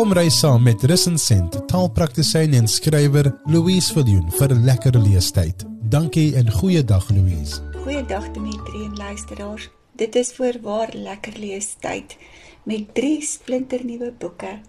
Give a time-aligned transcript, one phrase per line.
[0.00, 5.64] Kom reis saam met Resensent, taalpraktisyn en skrywer Louise Viljoen vir 'n lekker leestyd.
[5.92, 7.60] Dankie en goeiedag Louise.
[7.84, 9.68] Goeiedag Dimitri en luisteraars.
[9.92, 12.16] Dit is voorwaar lekker leestyd
[12.62, 14.60] met drie splinternuwe boeke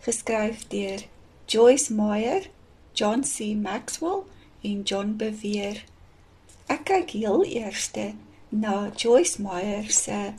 [0.00, 1.00] geskryf deur
[1.46, 2.50] Joyce Meyer,
[2.92, 3.54] John C.
[3.54, 4.22] Maxwell
[4.62, 5.80] en John Bevere.
[6.66, 8.14] Ek kyk heel eerste
[8.48, 10.32] na Joyce Meyer se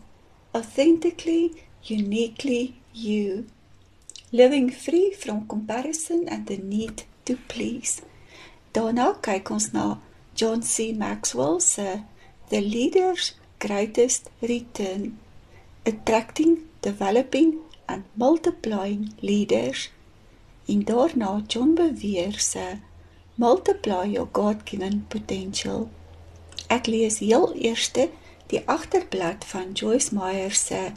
[0.52, 1.52] Authentically
[1.90, 3.46] Uniquely You
[4.34, 8.02] living free from comparison and the need to please.
[8.74, 9.98] Daarna kyk ons na
[10.34, 10.92] John C.
[10.92, 12.02] Maxwell se
[12.50, 15.20] The Leader's Greatest Return:
[15.86, 19.92] Attracting, Developing and Multiplying Leaders.
[20.66, 22.80] En daarna John Bevere se
[23.36, 25.90] Multiply Your God-Given Potential.
[26.68, 28.10] Ek lees heel eerste
[28.50, 30.92] die agterblad van Joyce Meyer se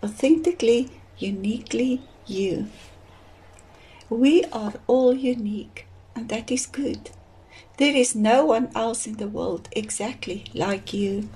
[0.00, 0.88] Authentically
[1.20, 2.68] Uniquely you.
[4.08, 7.10] We are all unique, and that is good.
[7.76, 11.28] There is no one else in the world exactly like you.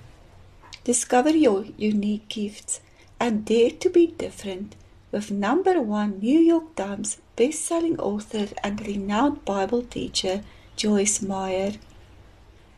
[0.84, 2.80] Discover your unique gifts
[3.18, 4.76] and dare to be different
[5.10, 10.42] with number one New York Times best-selling author and renowned Bible teacher
[10.76, 11.74] Joyce Meyer.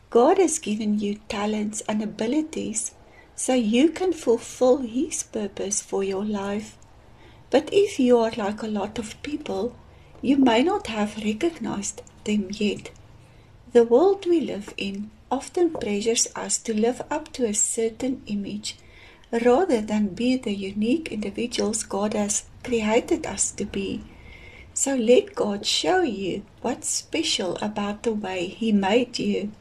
[0.09, 2.93] God has given you talents and abilities
[3.35, 6.77] so you can fulfill His purpose for your life.
[7.49, 9.75] But if you are like a lot of people,
[10.21, 12.91] you may not have recognized them yet.
[13.73, 18.75] The world we live in often pressures us to live up to a certain image
[19.31, 24.03] rather than be the unique individuals God has created us to be.
[24.73, 29.51] So let God show you what's special about the way He made you.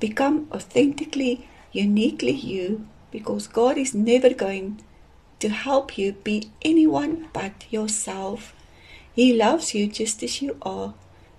[0.00, 4.82] Become authentically, uniquely you because God is never going
[5.40, 8.54] to help you be anyone but yourself.
[9.12, 10.94] He loves you just as you are.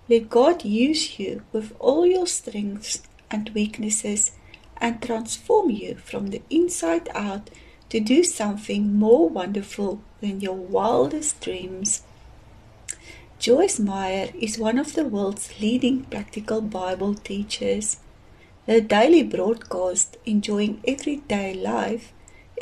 [0.07, 4.31] Let God use you with all your strengths and weaknesses
[4.77, 7.49] and transform you from the inside out
[7.89, 12.03] to do something more wonderful than your wildest dreams.
[13.39, 17.97] Joyce Meyer is one of the world's leading practical Bible teachers.
[18.67, 22.11] Her daily broadcast, Enjoying Everyday Life,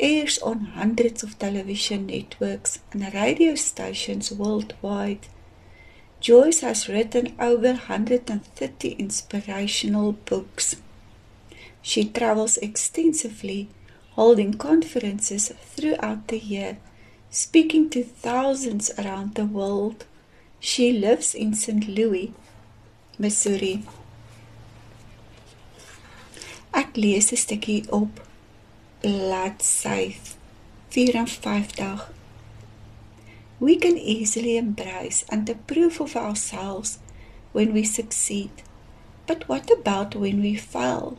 [0.00, 5.26] airs on hundreds of television networks and radio stations worldwide.
[6.20, 10.76] Joyce has written over 130 inspirational books.
[11.80, 13.68] She travels extensively,
[14.12, 16.78] holding conferences throughout the year,
[17.30, 20.04] speaking to thousands around the world.
[20.60, 21.88] She lives in St.
[21.88, 22.32] Louis,
[23.18, 23.84] Missouri.
[26.74, 28.27] Ek lees 'n stukkie op
[29.00, 30.16] bladsy
[30.90, 32.06] 54.
[33.60, 36.98] We can easily embrace and approve of ourselves
[37.52, 38.50] when we succeed.
[39.28, 41.18] But what about when we fail?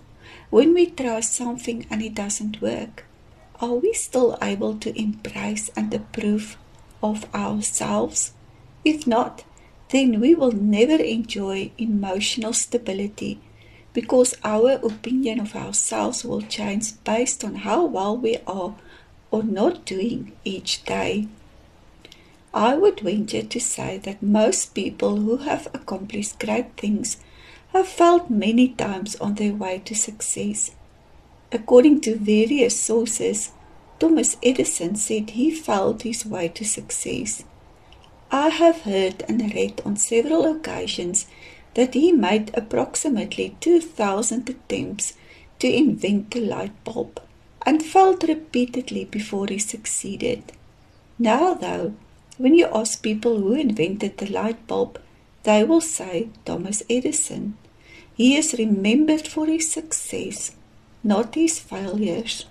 [0.50, 3.06] When we try something and it doesn't work?
[3.62, 6.58] Are we still able to embrace and approve
[7.02, 8.34] of ourselves?
[8.84, 9.46] If not,
[9.92, 13.40] then we will never enjoy emotional stability
[13.94, 18.76] because our opinion of ourselves will change based on how well we are
[19.32, 21.28] or not doing each day.
[22.54, 27.18] I would venture to say that most people who have accomplished great things
[27.74, 30.72] have failed many times on their way to success.
[31.52, 33.52] According to various sources,
[34.00, 37.44] Thomas Edison said he failed his way to success.
[38.32, 41.28] I have heard and read on several occasions
[41.76, 45.14] that he made approximately 2,000 attempts
[45.60, 47.22] to invent the light bulb
[47.66, 50.52] and failed repeatedly before he succeeded.
[51.18, 51.94] Now, though,
[52.38, 55.00] when you ask people who invented the light bulb,
[55.44, 57.58] they will say Thomas Edison.
[58.16, 60.52] He is remembered for his success,
[61.04, 62.46] not his failures.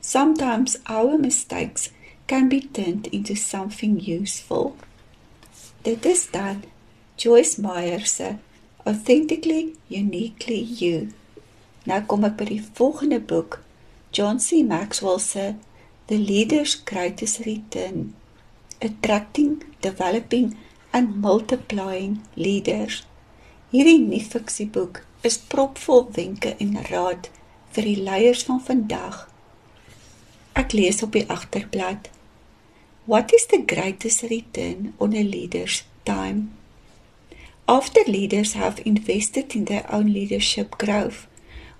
[0.00, 1.90] Sometimes our mistakes
[2.26, 4.76] can be turned into something useful.
[5.82, 6.64] Dit is dan
[7.16, 8.38] Joyce Meyer se
[8.84, 11.08] Authentically Uniquely You.
[11.86, 13.60] Nou kom ek by die volgende boek,
[14.12, 14.64] John C.
[14.66, 15.54] Maxwell se
[16.10, 18.14] The Leader's Greatest Return:
[18.82, 20.56] Attracting, Developing
[20.92, 23.04] and Multiplying Leaders.
[23.70, 27.30] Hierdie nie-fiksieboek is propvol wenke en raad
[27.78, 29.22] vir die leiers van vandag.
[30.58, 32.10] Ek lees op die agterblad.
[33.06, 36.50] What is the greatest return on a leader's time?
[37.68, 41.26] After leaders have invested in their own leadership growth,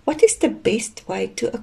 [0.04, 1.54] what is the best way to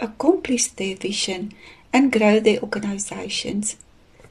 [0.00, 1.52] accomplish their vision
[1.92, 3.76] and grow their organizations?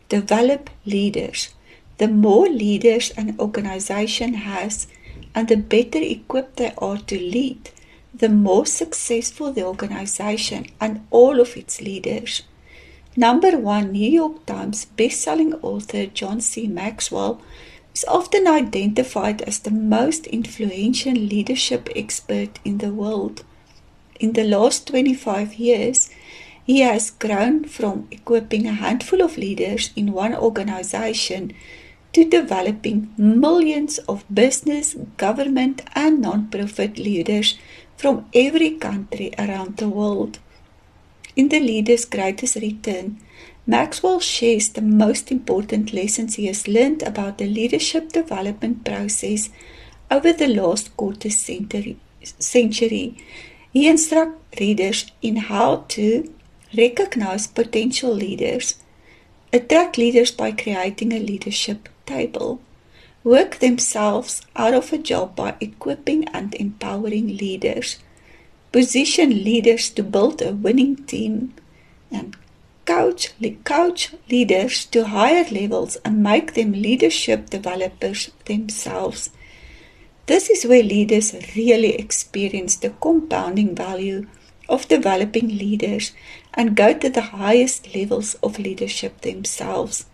[0.10, 1.50] develop leaders.
[1.98, 4.88] The more leaders an organization has
[5.34, 7.72] and the better equipped they are to lead,
[8.14, 12.44] the more successful the organization and all of its leaders.
[13.16, 16.68] Number one New York Times best-selling author John C.
[16.68, 17.42] Maxwell
[17.94, 23.44] is often identified as the most influential leadership expert in the world.
[24.20, 26.10] In the last 25 years,
[26.66, 31.54] he has grown from equipping a handful of leaders in one organization
[32.14, 37.58] to developing millions of business, government, and non-profit leaders
[37.98, 40.40] from every country around the world.
[41.36, 43.20] In The Leader's Greatest Return,
[43.66, 49.50] Maxwell shares the most important lessons he has learned about the leadership development process
[50.12, 51.98] over the last quarter century.
[52.24, 53.18] century.
[53.72, 56.32] He instructs readers in how to
[56.78, 58.76] recognize potential leaders,
[59.52, 62.62] attract leaders by creating a leadership table,
[63.24, 68.00] work themselves out of a job by equipping and empowering leaders,
[68.72, 71.54] position leaders to build a winning team,
[72.12, 72.36] and
[72.86, 73.34] coach,
[73.64, 79.30] coach leaders to higher levels and make them leadership developers themselves.
[80.26, 84.28] This is where leaders really experience the compounding value
[84.70, 86.14] of developing leaders
[86.54, 90.06] and go to the highest levels of leadership themselves.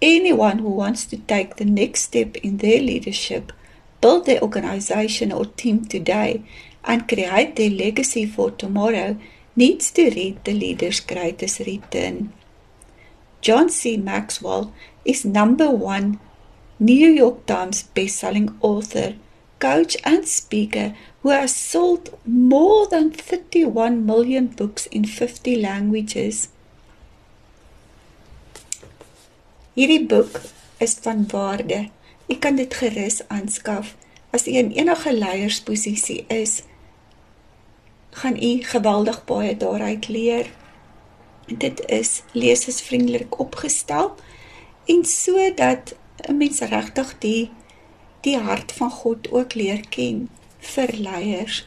[0.00, 3.52] Anyone who wants to take the next step in their leadership,
[4.00, 6.42] build their organization or team today,
[6.84, 9.16] and create their legacy for tomorrow
[9.56, 12.32] needs to read The Leader's Greatest Return.
[13.40, 13.96] John C.
[13.96, 14.72] Maxwell
[15.04, 16.18] is number one
[16.78, 19.14] New York Times best-selling author,
[19.58, 26.48] coach, and speaker who has sold more than 31 million books in 50 languages.
[29.74, 30.40] Hierdie boek
[30.78, 31.88] is van waarde.
[32.26, 33.94] U kan dit gerus aanskaf
[34.30, 36.62] as u in enige leiersposisie is.
[38.14, 40.50] Gaan u geweldig baie daaruit leer.
[41.46, 44.14] Dit is lesersvriendelik opgestel
[44.84, 45.94] en sodat
[46.28, 47.50] 'n mens regtig die
[48.20, 50.28] die hart van God ook leer ken
[50.58, 51.66] vir leiers.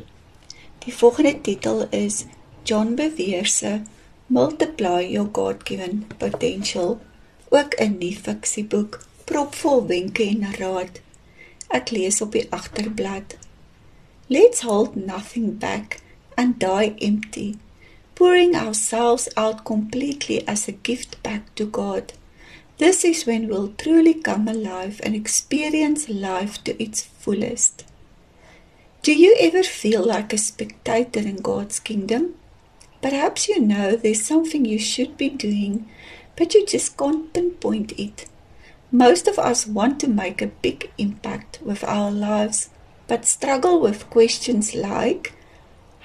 [0.86, 2.26] Die volgende titel is
[2.64, 3.82] John Bevere se
[4.26, 7.00] Multiply Your God-Given Potential
[7.50, 11.00] ook 'n nuwe fiksieboek, propvol wenke en raad.
[11.68, 13.38] Ek lees op die agterblad.
[14.28, 15.98] Let's hold nothing back
[16.38, 17.58] and die empty,
[18.16, 22.14] pouring ourselves out completely as a gift back to God.
[22.78, 27.84] This is when we'll truly come alive and experience life to its fullest.
[29.02, 32.36] Do you ever feel like a spectator in God's kingdom?
[33.02, 35.90] Perhaps you know there's something you should be doing
[36.38, 38.28] but you just can't pinpoint it.
[38.92, 42.70] Most of us want to make a big impact with our lives,
[43.08, 45.34] but struggle with questions like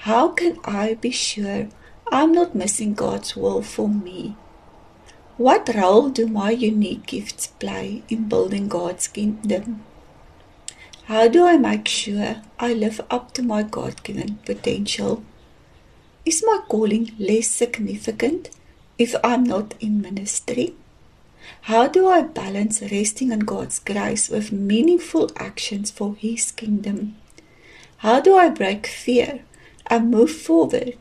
[0.03, 1.69] How can I be sure
[2.11, 4.35] I'm not missing God's will for me?
[5.37, 9.85] What role do my unique gifts play in building God's kingdom?
[11.05, 15.23] How do I make sure I live up to my God given potential?
[16.25, 18.49] Is my calling less significant
[18.97, 20.75] if I'm not in ministry?
[21.71, 27.15] How do I balance resting on God's grace with meaningful actions for His kingdom?
[27.99, 29.45] How do I break fear
[29.87, 30.97] and move forward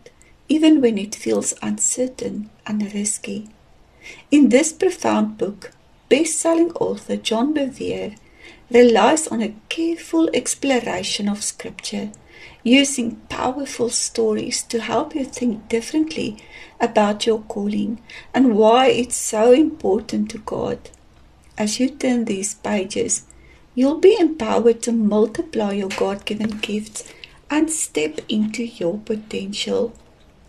[0.49, 3.49] even when it feels uncertain and risky?
[4.31, 5.71] In this profound book,
[6.09, 8.17] best-selling author John Bevere
[8.71, 12.11] relies on a careful exploration of scripture
[12.63, 16.37] using powerful stories to help you think differently
[16.81, 18.01] about your calling
[18.35, 20.91] and why it's so important to God.
[21.59, 23.25] As you turn these pages,
[23.75, 27.05] you'll be empowered to multiply your God given gifts
[27.53, 29.93] and step into your potential.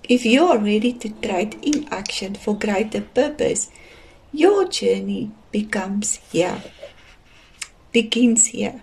[0.07, 3.69] If you are ready to trade in action for greater purpose,
[4.31, 6.63] your journey becomes here.
[7.91, 8.81] Begins here.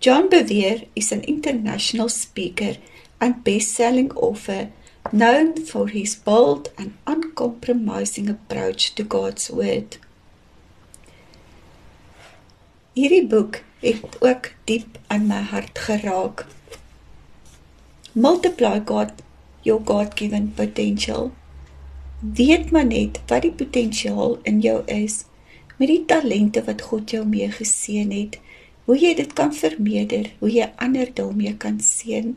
[0.00, 2.76] John Bevere is an international speaker
[3.20, 4.70] and best-selling author
[5.12, 9.98] known for his bold and uncompromising approach to God's word.
[12.96, 16.46] Hierdie boek het ook diep in my hart geraak.
[18.16, 19.10] Multiply God
[19.62, 21.32] your God-given potential.
[22.20, 25.24] Weet maar net wat die potensiaal in jou is
[25.76, 28.38] met die talente wat God jou mee geseën het
[28.86, 32.32] hoe jy dit kan vermeerder, hoe jy ander daarmee kan seën.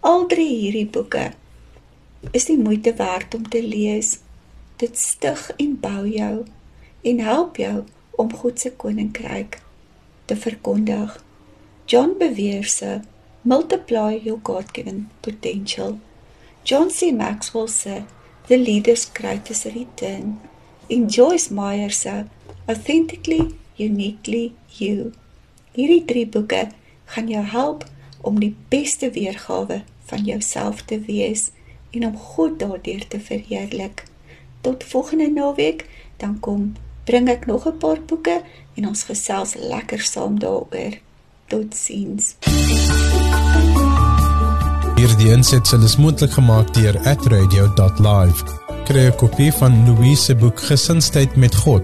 [0.00, 1.28] Al drie hierdie boeke
[2.34, 4.16] is die moeite werd om te lees.
[4.82, 6.46] Dit stig en bou jou.
[7.02, 7.84] en help jou
[8.18, 9.60] om God se koninkryk
[10.24, 11.24] te verkondig.
[11.86, 13.00] John beweer se
[13.48, 15.98] multiply your God-given potential.
[16.64, 17.12] John C.
[17.12, 18.04] Maxwell se
[18.46, 20.40] The Leader's Greatest Return
[20.90, 22.24] en Joyce Meyer se
[22.66, 25.12] Authentically Uniquely You.
[25.72, 26.68] Hierdie drie boeke
[27.14, 27.86] gaan jou help
[28.20, 31.48] om die beste weergawe van jouself te wees
[31.96, 34.04] en om God daardeur te verheerlik.
[34.60, 35.86] Tot volgende naweek,
[36.20, 36.74] dan kom
[37.08, 38.42] bring ek nog 'n paar boeke
[38.76, 41.00] en ons gesels lekker saam daaroor.
[41.48, 42.36] Totsiens.
[45.08, 46.96] Hierdie insetsel is moontlik gemaak deur
[47.32, 48.42] @radio.live.
[48.84, 51.82] Kry 'n kopie van Louise se boek Gesinstyd met God.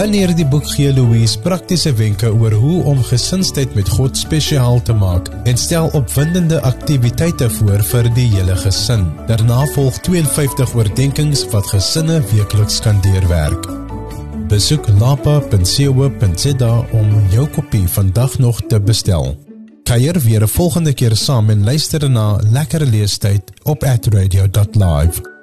[0.00, 4.92] In hierdie boek gee Louise praktiese wenke oor hoe om gesinstyd met God spesiaal te
[4.92, 9.12] maak en stel opwindende aktiwiteite voor vir die hele gesin.
[9.26, 13.68] Daarna volg 52 oordeenkings wat gesinne weekliks kan deurwerk.
[14.48, 19.51] Besoek lapa.co.za om jou kopie vandag nog te bestel.
[19.92, 25.41] Kuier weer 'n volgende keer saam en luister na lekker leestyd op @radio.live.